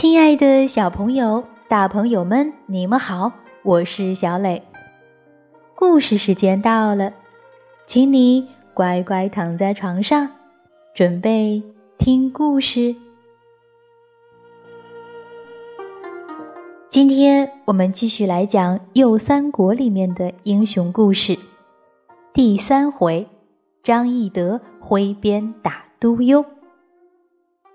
[0.00, 3.30] 亲爱的小朋友、大朋友们，你们好，
[3.62, 4.62] 我是小磊。
[5.74, 7.12] 故事时间到了，
[7.86, 10.26] 请你乖乖躺在床上，
[10.94, 11.62] 准备
[11.98, 12.96] 听故事。
[16.88, 21.38] 今天我们继续来讲《右三国》里面的英雄故事，
[22.32, 23.28] 第三回，
[23.82, 26.42] 张翼德挥鞭打都邮。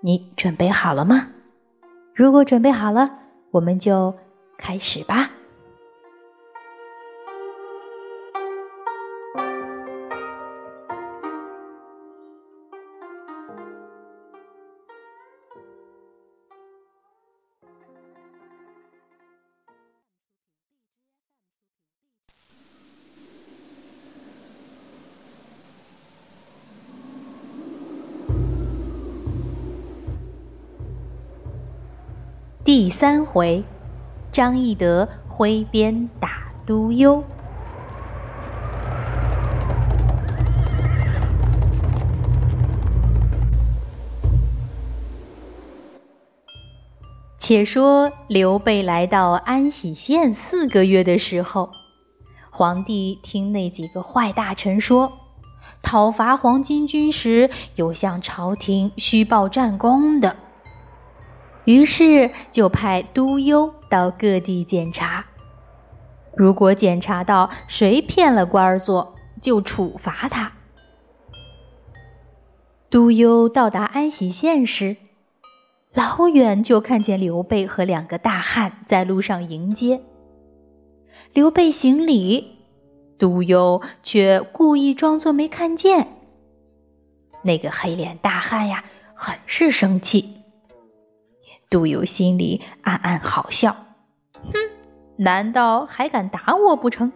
[0.00, 1.28] 你准备好了吗？
[2.16, 3.10] 如果准备好了，
[3.50, 4.14] 我们就
[4.56, 5.30] 开始吧。
[32.66, 33.62] 第三回，
[34.32, 37.22] 张翼德挥鞭打都邮。
[47.38, 51.70] 且说刘备来到安喜县四个月的时候，
[52.50, 55.12] 皇帝听那几个坏大臣说，
[55.82, 60.34] 讨伐黄巾军时有向朝廷虚报战功的。
[61.66, 65.26] 于是就派督邮到各地检查，
[66.34, 70.52] 如果检查到谁骗了官儿做，就处罚他。
[72.88, 74.96] 督邮到达安喜县时，
[75.92, 80.00] 老远就看见刘备和两个大汉在路上迎接。
[81.32, 82.58] 刘备行礼，
[83.18, 86.06] 督邮却故意装作没看见。
[87.42, 88.84] 那个黑脸大汉呀，
[89.14, 90.35] 很是生气。
[91.68, 93.74] 杜游心里暗暗好笑，
[94.32, 94.52] 哼，
[95.16, 97.10] 难道还敢打我不成？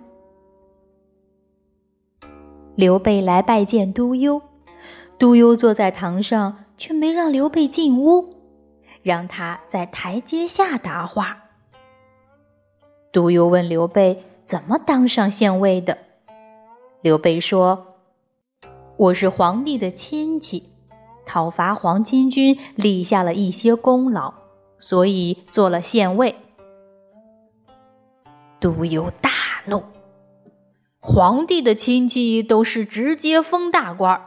[2.74, 4.40] 刘备来拜见都邮，
[5.18, 8.34] 都邮坐在堂上，却没让刘备进屋，
[9.02, 11.44] 让他在台阶下答话。
[13.12, 15.98] 都邮问刘备怎么当上县尉的，
[17.02, 17.96] 刘备说
[18.96, 20.69] ：“我是皇帝的亲戚，
[21.30, 24.34] 讨伐黄巾军，立下了一些功劳。”
[24.80, 26.34] 所以做了县尉，
[28.58, 29.30] 都邮大
[29.66, 29.84] 怒。
[30.98, 34.20] 皇帝的亲戚都是直接封大官，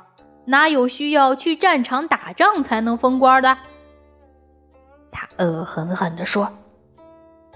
[0.45, 3.57] 哪有需要去战场打仗才能封官的？
[5.11, 6.53] 他恶狠狠地说：“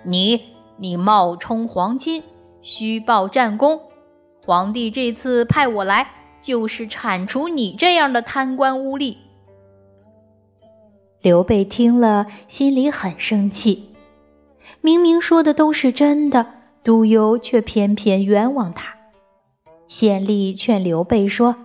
[0.04, 0.42] 你，
[0.78, 2.24] 你冒充皇亲，
[2.62, 3.80] 虚报战功。
[4.44, 6.10] 皇帝这次派我来，
[6.42, 9.18] 就是铲除你这样的贪官污吏。”
[11.22, 13.90] 刘备听了，心里很生气。
[14.82, 16.46] 明明说的都是真的，
[16.84, 18.96] 都邮却偏偏冤枉他。
[19.88, 21.56] 县吏劝刘备说：“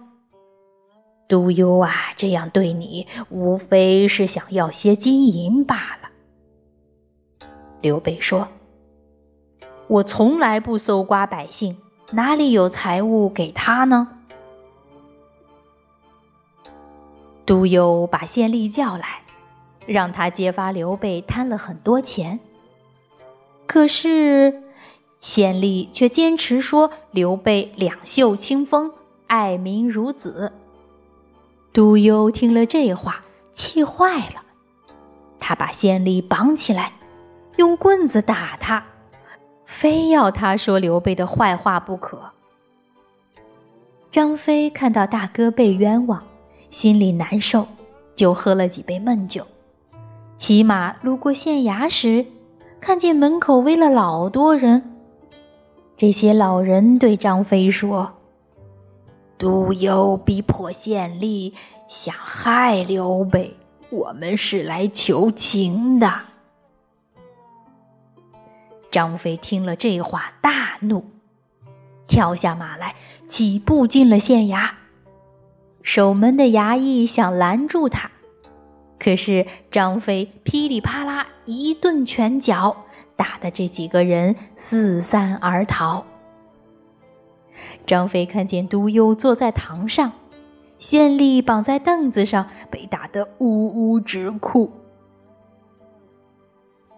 [1.28, 6.08] 都邮啊，这样对你，无非是想要些金银罢了。”
[7.82, 8.48] 刘备说
[9.86, 11.76] ：“我从来不搜刮百姓，
[12.12, 14.08] 哪里有财物给他呢？”
[17.44, 19.20] 都邮把县吏叫来。
[19.86, 22.38] 让他揭发刘备贪了很多钱，
[23.66, 24.62] 可是
[25.20, 28.92] 县吏却坚持说刘备两袖清风，
[29.26, 30.52] 爱民如子。
[31.72, 33.22] 都邮听了这话，
[33.52, 34.42] 气坏了，
[35.40, 36.92] 他把县吏绑起来，
[37.56, 38.84] 用棍子打他，
[39.64, 42.30] 非要他说刘备的坏话不可。
[44.10, 46.22] 张飞看到大哥被冤枉，
[46.70, 47.66] 心里难受，
[48.14, 49.46] 就喝了几杯闷酒。
[50.42, 52.26] 骑马路过县衙时，
[52.80, 54.82] 看见门口围了老多人。
[55.96, 58.14] 这些老人对张飞说
[59.38, 61.52] ：“都邮逼迫县吏，
[61.86, 63.56] 想害刘备，
[63.90, 66.12] 我们是来求情的。”
[68.90, 71.04] 张飞听了这话，大怒，
[72.08, 72.96] 跳下马来，
[73.28, 74.70] 几步进了县衙。
[75.84, 78.10] 守门的衙役想拦住他。
[79.02, 82.84] 可是张飞噼里啪啦一顿拳脚，
[83.16, 86.06] 打得这几个人四散而逃。
[87.84, 90.12] 张飞看见都邮坐在堂上，
[90.78, 94.70] 县吏绑在凳子上，被打得呜呜直哭。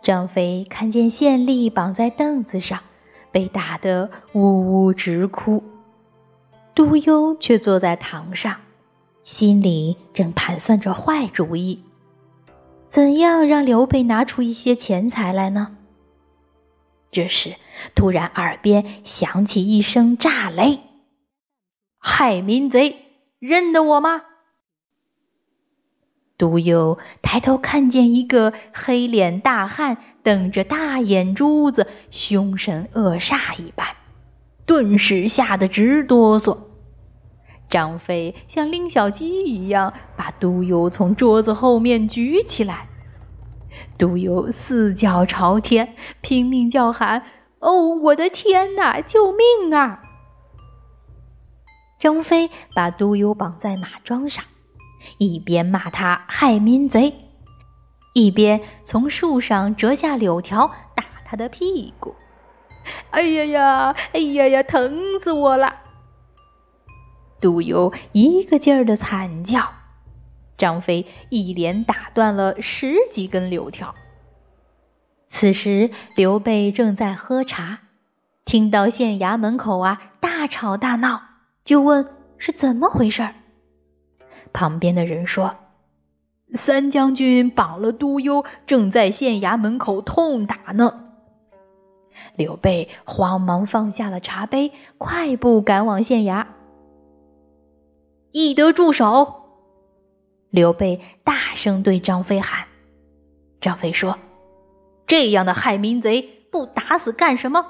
[0.02, 2.78] 张飞看见县吏绑在凳子上，
[3.32, 5.64] 被打得呜呜直哭，
[6.74, 8.54] 都邮却坐在堂上，
[9.22, 11.82] 心里正盘算着坏主意。
[12.94, 15.78] 怎样让刘备拿出一些钱财来呢？
[17.10, 17.56] 这时，
[17.92, 20.78] 突然耳边响起一声炸雷
[21.98, 23.06] ：“害民贼，
[23.40, 24.22] 认得我吗？”
[26.38, 33.88] 独有抬头看见一个黑脸大汉，瞪着大眼珠子，凶神恶煞一般，
[34.64, 36.56] 顿时吓得直哆嗦。
[37.74, 42.86] 张飞像拎小鸡一样把独游从桌子后面举起来，
[43.98, 47.24] 独游四脚朝天，拼命叫喊
[47.58, 49.00] ：“哦，我的天哪！
[49.00, 50.00] 救命啊！”
[51.98, 54.44] 张飞把独游绑在马桩上。
[55.18, 57.12] 一边骂他害民贼，
[58.14, 62.14] 一边从树上折下柳条打他的屁股。
[63.10, 65.80] 哎呀呀，哎呀呀，疼死我了！
[67.44, 69.68] 杜游一个劲儿的惨叫，
[70.56, 73.94] 张飞一连打断了十几根柳条。
[75.28, 77.80] 此时刘备正在喝茶，
[78.46, 81.20] 听到县衙门口啊大吵大闹，
[81.66, 82.08] 就问
[82.38, 83.34] 是怎么回事儿。
[84.54, 85.54] 旁边的人说
[86.54, 91.10] ：“三将军绑了都邮，正在县衙门口痛打呢。”
[92.36, 96.46] 刘备慌忙放下了茶杯，快步赶往县衙。
[98.36, 99.32] 翼德住手！
[100.50, 102.66] 刘备大声对张飞喊。
[103.60, 104.18] 张飞说
[105.06, 106.20] ：“这样的害民贼，
[106.50, 107.64] 不打死干什么？”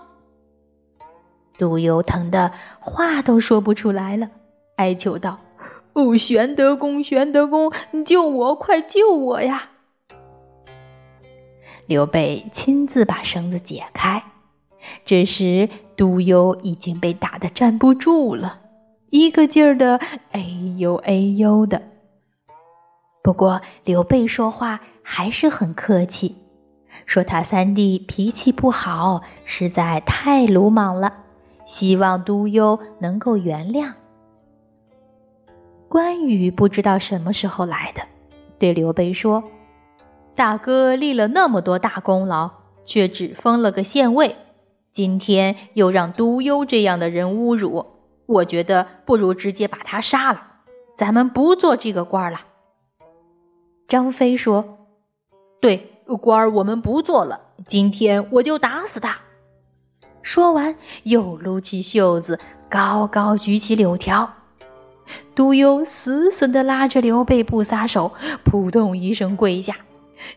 [1.58, 2.50] 都邮疼得
[2.80, 4.30] 话都说不出来了，
[4.76, 5.38] 哀求道。
[5.92, 7.70] 哦，玄德公，玄德公，
[8.06, 9.68] 救我，快救我呀！
[11.84, 14.24] 刘备亲自把绳子解开，
[15.04, 18.60] 这时督邮已经被打得站不住了，
[19.10, 20.00] 一个劲儿的
[20.32, 20.46] 哎
[20.76, 21.80] 呦哎呦的。
[23.22, 26.34] 不过刘备说话还是很客气，
[27.06, 31.12] 说他三弟脾气不好，实在太鲁莽了，
[31.64, 33.92] 希望督邮能够原谅。
[35.88, 38.02] 关羽不知道什么时候来的，
[38.58, 39.44] 对刘备说
[40.34, 42.50] ：“大哥立了那么多大功劳，
[42.84, 44.34] 却只封了个县尉，
[44.92, 47.86] 今天又让都邮这样的人侮辱，
[48.26, 50.42] 我觉得不如直接把他杀了，
[50.96, 52.40] 咱们不做这个官了。”
[53.86, 54.88] 张飞说
[55.60, 59.18] ：“对，官儿我们不做了，今天我就打死他。”
[60.22, 62.40] 说完，又撸起袖子，
[62.70, 64.32] 高高举起柳条。
[65.34, 69.76] 都邮死死地拉着刘备不撒手，扑通一声跪下：“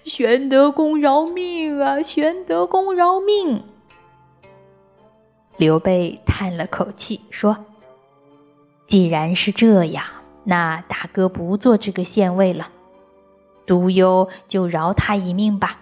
[0.03, 2.01] 玄德公饶命啊！
[2.01, 3.63] 玄德公饶命！”
[5.55, 7.65] 刘备叹了口气说
[8.87, 10.05] ：“既然是这样，
[10.45, 12.69] 那大哥不做这个县尉了，
[13.65, 15.81] 都邮就饶他一命吧。”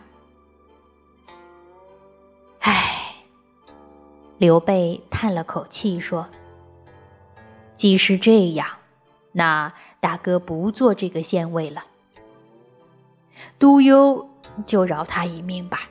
[2.62, 3.18] 唉，
[4.40, 6.28] 刘备叹了口气说。
[7.76, 8.68] 既是这样，
[9.34, 11.84] 那大哥不做这个县尉了，
[13.60, 14.30] 都邮
[14.66, 15.90] 就饶他一命吧。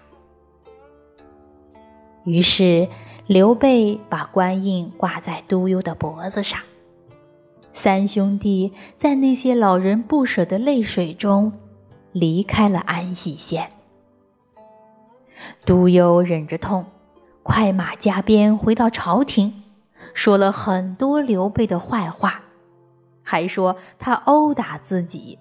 [2.24, 2.88] 于是
[3.26, 6.58] 刘备把官印挂在都邮的脖子上，
[7.74, 11.52] 三兄弟在那些老人不舍的泪水中
[12.12, 13.68] 离开了安喜县。
[15.66, 16.86] 都邮忍着痛，
[17.42, 19.62] 快马加鞭回到朝廷。
[20.14, 22.42] 说了很多刘备的坏话，
[23.22, 25.38] 还说他殴打自己。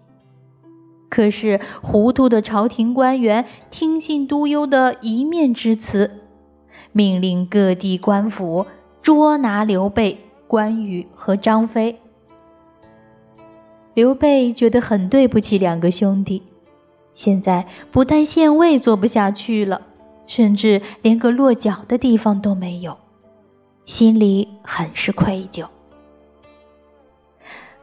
[1.10, 6.20] 可是糊涂的朝廷官员听信都邮的一面之词，
[6.92, 8.66] 命令各地官府
[9.04, 12.00] 捉拿刘备、关羽和张飞。
[13.94, 16.42] 刘备觉得很对不起两个兄弟，
[17.14, 19.82] 现在不但县尉做不下去了，
[20.26, 22.98] 甚至连个落脚的地方都没有。
[23.86, 25.68] 心里很是愧疚，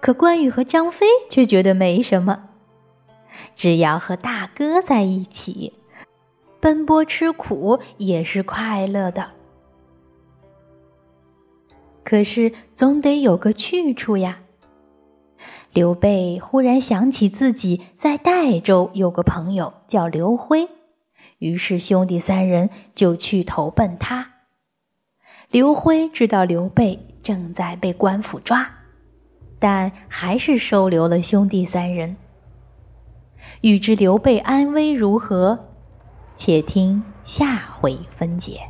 [0.01, 2.49] 可关羽和张飞却觉得没什么，
[3.55, 5.75] 只要和大哥在一起，
[6.59, 9.31] 奔波吃苦也是快乐的。
[12.03, 14.41] 可是总得有个去处呀。
[15.73, 20.69] 刘备忽然想起自己在代州有个朋友叫刘辉，
[21.39, 24.33] 于是兄弟三人就去投奔他。
[25.51, 28.69] 刘辉知道刘备正在被官府抓，
[29.61, 32.17] 但还是收留了兄弟三人。
[33.61, 35.67] 欲知刘备安危如何，
[36.35, 38.70] 且听下回分解。